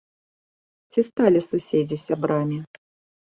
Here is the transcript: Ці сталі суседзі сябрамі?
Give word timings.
Ці 0.95 0.99
сталі 1.09 1.39
суседзі 1.49 1.97
сябрамі? 2.05 2.57